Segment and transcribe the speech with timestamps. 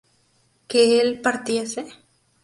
[0.67, 1.85] ¿que él partiese?